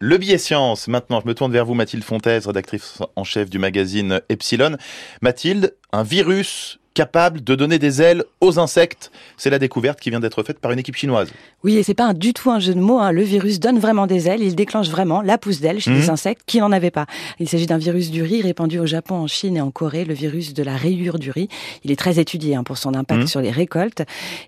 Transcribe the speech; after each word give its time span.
Le 0.00 0.18
billet 0.18 0.36
science. 0.36 0.86
Maintenant, 0.86 1.20
je 1.22 1.26
me 1.26 1.34
tourne 1.34 1.50
vers 1.50 1.64
vous, 1.64 1.72
Mathilde 1.72 2.04
Fontaise, 2.04 2.46
rédactrice 2.46 2.98
en 3.16 3.24
chef 3.24 3.48
du 3.48 3.58
magazine 3.58 4.20
Epsilon. 4.28 4.76
Mathilde, 5.22 5.74
un 5.92 6.02
virus 6.02 6.78
capable 6.94 7.42
de 7.42 7.54
donner 7.54 7.78
des 7.78 8.02
ailes 8.02 8.24
aux 8.40 8.58
insectes. 8.58 9.10
C'est 9.36 9.50
la 9.50 9.58
découverte 9.58 10.00
qui 10.00 10.10
vient 10.10 10.20
d'être 10.20 10.42
faite 10.42 10.58
par 10.58 10.72
une 10.72 10.78
équipe 10.78 10.96
chinoise. 10.96 11.30
Oui, 11.64 11.76
et 11.76 11.82
c'est 11.82 11.94
pas 11.94 12.12
du 12.12 12.32
tout 12.32 12.50
un 12.50 12.60
jeu 12.60 12.74
de 12.74 12.80
mots. 12.80 12.98
Hein. 12.98 13.12
Le 13.12 13.22
virus 13.22 13.60
donne 13.60 13.78
vraiment 13.78 14.06
des 14.06 14.28
ailes. 14.28 14.42
Il 14.42 14.54
déclenche 14.54 14.88
vraiment 14.88 15.22
la 15.22 15.38
pousse 15.38 15.60
d'ailes 15.60 15.80
chez 15.80 15.90
les 15.90 16.04
mhm. 16.04 16.10
insectes 16.10 16.42
qui 16.46 16.58
n'en 16.60 16.72
avaient 16.72 16.90
pas. 16.90 17.06
Il 17.38 17.48
s'agit 17.48 17.66
d'un 17.66 17.78
virus 17.78 18.10
du 18.10 18.22
riz 18.22 18.42
répandu 18.42 18.78
au 18.78 18.86
Japon, 18.86 19.16
en 19.16 19.26
Chine 19.26 19.56
et 19.56 19.60
en 19.60 19.70
Corée, 19.70 20.04
le 20.04 20.14
virus 20.14 20.54
de 20.54 20.62
la 20.62 20.76
rayure 20.76 21.18
du 21.18 21.30
riz. 21.30 21.48
Il 21.84 21.90
est 21.90 21.96
très 21.96 22.18
étudié 22.18 22.56
hein, 22.56 22.64
pour 22.64 22.78
son 22.78 22.94
impact 22.94 23.22
mhm. 23.22 23.26
sur 23.26 23.40
les 23.40 23.50
récoltes. 23.50 24.02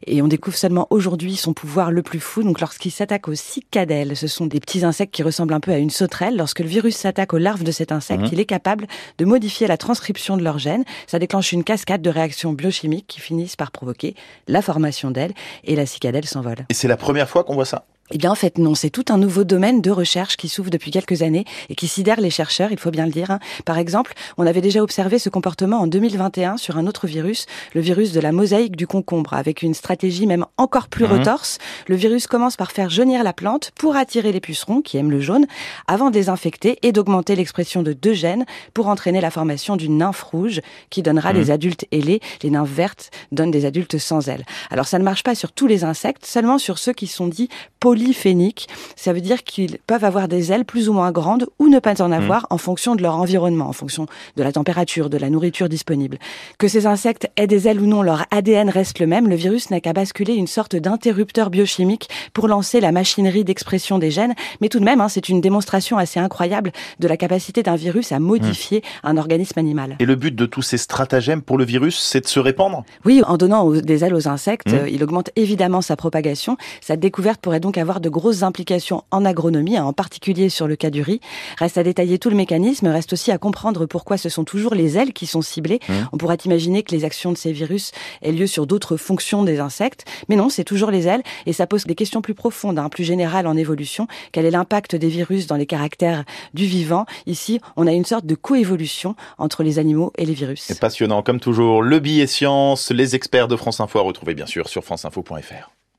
Et 0.07 0.23
on 0.23 0.29
découvre 0.29 0.57
seulement 0.57 0.87
aujourd'hui 0.91 1.37
son 1.37 1.55
pouvoir 1.55 1.91
le 1.91 2.03
plus 2.03 2.21
fou. 2.21 2.43
Donc 2.43 2.61
lorsqu'il 2.61 2.91
s'attaque 2.91 3.29
aux 3.29 3.35
cicadelles, 3.35 4.17
ce 4.17 4.27
sont 4.27 4.47
des 4.47 4.61
petits 4.61 4.85
insectes 4.85 5.15
qui 5.15 5.23
ressemblent 5.23 5.55
un 5.55 5.61
peu 5.61 5.73
à 5.73 5.79
une 5.79 5.91
sauterelle. 5.91 6.37
Lorsque 6.37 6.61
le 6.61 6.67
virus 6.67 6.97
s'attaque 6.97 7.33
aux 7.33 7.39
larves 7.39 7.65
de 7.65 7.73
cet 7.73 7.93
insecte, 7.93 8.23
mhm. 8.23 8.31
il 8.33 8.41
est 8.41 8.45
capable 8.45 8.87
de 9.19 9.25
modifier 9.25 9.67
la 9.67 9.77
transcription 9.77 10.37
de 10.37 10.43
leurs 10.43 10.59
gènes. 10.59 10.85
Ça 11.07 11.19
déclenche 11.19 11.53
une 11.53 11.65
cascade 11.65 12.03
de 12.03 12.11
réactions 12.11 12.34
biochimiques 12.53 13.07
qui 13.07 13.21
finissent 13.21 13.57
par 13.57 13.71
provoquer 13.71 14.15
la 14.49 14.63
formation 14.63 15.11
d'ailes 15.11 15.35
et 15.65 15.77
la 15.77 15.87
cicadelle 15.87 16.27
s'envole. 16.27 16.67
Et 16.69 16.75
c'est 16.75 16.89
la 16.89 16.97
première 16.97 17.29
fois 17.29 17.45
qu'on 17.45 17.55
voit 17.55 17.65
ça 17.65 17.85
eh 18.11 18.19
bien, 18.19 18.31
en 18.31 18.35
fait, 18.35 18.59
non. 18.59 18.75
C'est 18.75 18.91
tout 18.91 19.07
un 19.09 19.17
nouveau 19.17 19.45
domaine 19.45 19.81
de 19.81 19.91
recherche 19.91 20.37
qui 20.37 20.51
s'ouvre 20.51 20.69
depuis 20.69 20.91
quelques 20.91 21.23
années 21.23 21.47
et 21.71 21.75
qui 21.75 21.89
sidère 21.89 22.21
les 22.21 22.29
chercheurs, 22.29 22.71
il 22.71 22.79
faut 22.79 22.91
bien 22.91 23.07
le 23.07 23.13
dire. 23.13 23.31
Hein. 23.31 23.39
Par 23.65 23.79
exemple, 23.79 24.13
on 24.37 24.47
avait 24.47 24.61
déjà 24.61 24.83
observé 24.83 25.19
ce 25.19 25.31
comportement 25.31 25.81
en 25.81 25.87
2021 25.87 26.59
sur 26.59 26.77
un 26.77 26.87
autre 26.87 27.07
virus, 27.07 27.47
le 27.75 27.81
virus 27.81 28.13
de 28.13 28.21
la 28.21 28.31
mosaïque 28.31 28.77
du 28.77 28.87
concombre, 28.87 29.33
avec 29.33 29.63
une 29.63 29.73
stratégie 29.73 30.27
même 30.27 30.45
encore 30.59 30.89
plus 30.89 31.07
mmh. 31.07 31.13
retorse. 31.13 31.59
Le 31.89 31.97
virus 31.97 32.27
commence 32.27 32.57
par 32.57 32.73
faire 32.73 32.91
jaunir 32.91 33.25
la 33.25 33.33
plante 33.33 33.71
pour 33.75 33.97
attirer 33.97 34.33
les 34.33 34.41
pucerons 34.41 34.83
qui 34.83 34.99
aiment 34.99 35.11
le 35.11 35.21
jaune, 35.21 35.47
avant 35.87 36.11
de 36.11 36.15
les 36.15 36.29
infecter 36.29 36.79
et 36.83 36.93
d'augmenter 36.93 37.37
l'expression 37.37 37.83
de 37.83 37.95
deux 37.95 38.13
gènes 38.15 38.45
pour 38.75 38.89
entraîner 38.89 39.23
la 39.23 39.31
formation 39.31 39.77
d'une 39.77 39.97
nymphe 39.97 40.23
rouge 40.23 40.61
qui 40.91 41.03
donnera 41.03 41.33
mmh. 41.33 41.37
des 41.37 41.51
adultes 41.51 41.87
ailés. 41.91 42.21
Les 42.43 42.51
nymphes 42.51 42.69
vertes 42.69 43.11
donnent 43.33 43.51
des 43.51 43.65
adultes 43.65 43.97
sans 43.97 44.29
ailes. 44.29 44.45
Alors, 44.71 44.87
ça 44.89 44.99
ne 44.99 45.05
marche 45.05 45.23
pas 45.23 45.35
sur 45.35 45.53
tous 45.53 45.67
les 45.67 45.85
insectes, 45.85 46.27
seulement 46.27 46.59
sur 46.59 46.77
ceux 46.77 46.93
qui 46.93 47.07
sont 47.07 47.29
dits 47.29 47.49
polyphéniques. 47.95 48.67
Ça 48.97 49.13
veut 49.13 49.21
dire 49.21 49.45
qu'ils 49.45 49.79
peuvent 49.87 50.03
avoir 50.03 50.27
des 50.27 50.51
ailes 50.51 50.65
plus 50.65 50.89
ou 50.89 50.93
moins 50.93 51.13
grandes 51.13 51.47
ou 51.61 51.69
ne 51.69 51.79
pas 51.79 52.03
en 52.03 52.09
hmm. 52.09 52.13
avoir 52.13 52.47
en 52.51 52.59
fonction 52.59 52.97
de 52.97 53.03
leur 53.03 53.15
environnement, 53.15 53.69
en 53.69 53.73
fonction 53.73 54.09
de 54.37 54.43
la 54.43 54.51
température, 54.51 55.09
de 55.09 55.17
la 55.17 55.31
nourriture 55.31 55.69
disponible. 55.69 56.19
Que 56.59 56.67
ces 56.67 56.87
insectes 56.87 57.31
aient 57.37 57.47
des 57.47 57.69
ailes 57.69 57.81
ou 57.81 57.87
non, 57.87 58.03
leur 58.03 58.25
ADN 58.33 58.69
reste 58.69 58.99
le 58.99 59.07
même. 59.07 59.29
Le 59.29 59.37
virus 59.37 59.71
n'a 59.71 59.79
qu'à 59.79 59.93
basculer 59.93 60.35
une 60.35 60.49
sorte 60.49 60.75
d'interrupteur 60.75 61.51
biochimique 61.51 62.09
pour 62.33 62.49
lancer 62.49 62.81
la 62.81 62.91
machinerie 62.91 63.45
d'expression 63.45 64.01
des 64.01 64.11
gènes. 64.11 64.35
Mais 64.61 64.69
tout 64.69 64.81
de 64.81 64.85
même, 64.85 65.01
hein, 65.01 65.09
c'est 65.09 65.29
une 65.29 65.41
démonstration 65.41 65.97
assez 65.97 66.19
incroyable 66.19 66.73
de 66.99 67.07
la 67.07 67.17
capacité 67.17 67.63
d'un 67.63 67.77
virus 67.77 68.11
à 68.11 68.19
modifier 68.19 68.79
hmm. 68.79 69.07
un 69.07 69.17
organisme 69.19 69.61
animal. 69.61 69.97
Et 70.01 70.05
le 70.05 70.17
but 70.17 70.35
de 70.35 70.47
tous 70.47 70.63
ces 70.63 70.79
stratagèmes 70.79 71.43
pour 71.43 71.59
le 71.59 71.65
virus, 71.65 71.97
c'est 71.97 72.23
de 72.23 72.27
se 72.27 72.41
répandre? 72.41 72.83
Oui, 73.05 73.23
en 73.25 73.37
donnant 73.37 73.71
des 73.71 74.03
ailes 74.03 74.15
aux 74.15 74.27
insectes, 74.27 74.73
hmm. 74.73 74.89
il 74.89 75.05
augmente 75.05 75.31
évidemment 75.37 75.81
sa 75.81 75.95
propagation. 75.95 76.57
Sa 76.81 76.97
découverte 76.97 77.41
pourrait 77.41 77.61
donc 77.61 77.79
avoir 77.79 77.84
de 77.85 78.09
grosses 78.09 78.43
implications 78.43 79.05
en 79.11 79.25
agronomie, 79.25 79.77
hein, 79.77 79.85
en 79.85 79.93
particulier 79.93 80.49
sur 80.49 80.67
le 80.67 80.77
cas 80.77 80.91
du 80.91 81.03
riz. 81.03 81.21
Reste 81.59 81.79
à 81.79 81.83
détailler 81.83 82.19
tout 82.19 82.31
le 82.31 82.37
mécanisme, 82.37 82.87
reste 82.89 83.13
aussi 83.13 83.31
à 83.31 83.39
comprendre 83.39 83.87
pourquoi 83.87 84.17
ce 84.17 84.29
sont 84.29 84.45
toujours 84.45 84.75
les 84.75 84.97
ailes 84.97 85.13
qui 85.13 85.27
sont 85.27 85.43
ciblées. 85.43 85.81
Mmh. 85.89 85.93
On 86.13 86.17
pourrait 86.17 86.39
imaginer 86.45 86.83
que 86.83 86.95
les 86.95 87.05
actions 87.05 87.33
de 87.33 87.37
ces 87.37 87.53
virus 87.53 87.93
aient 88.23 88.33
lieu 88.33 88.47
sur 88.47 88.67
d'autres 88.67 88.97
fonctions 88.97 89.43
des 89.43 89.61
insectes, 89.61 90.05
mais 90.29 90.37
non, 90.37 90.49
c'est 90.49 90.65
toujours 90.65 90.91
les 90.91 91.07
ailes 91.07 91.23
et 91.47 91.53
ça 91.53 91.67
pose 91.67 91.85
des 91.85 91.95
questions 91.95 92.23
plus 92.23 92.35
profondes, 92.35 92.79
hein, 92.79 92.89
plus 92.89 93.05
générales 93.05 93.47
en 93.47 93.57
évolution. 93.57 94.07
Quel 94.33 94.47
est 94.47 94.51
l'impact 94.51 94.97
des 94.97 95.09
virus 95.09 95.47
dans 95.47 95.57
les 95.57 95.67
caractères 95.67 96.25
du 96.55 96.65
vivant? 96.65 97.05
Ici, 97.27 97.61
on 97.77 97.87
a 97.87 97.93
une 97.93 98.05
sorte 98.05 98.27
de 98.27 98.35
coévolution 98.35 99.15
entre 99.39 99.63
les 99.63 99.79
animaux 99.79 100.13
et 100.17 100.25
les 100.25 100.35
virus. 100.35 100.63
C'est 100.63 100.81
passionnant, 100.81 101.23
comme 101.23 101.41
toujours. 101.41 101.83
Le 101.83 101.99
billet 101.99 102.27
science, 102.27 102.91
les 102.91 103.15
experts 103.15 103.49
de 103.49 103.57
France 103.57 103.81
Info 103.81 103.99
à 103.99 104.03
retrouver 104.03 104.35
bien 104.35 104.47
sûr 104.47 104.69
sur 104.69 104.85
franceinfo.fr. 104.85 105.74